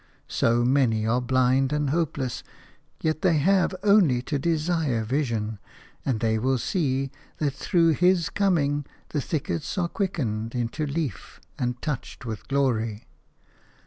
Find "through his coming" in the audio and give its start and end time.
7.53-8.87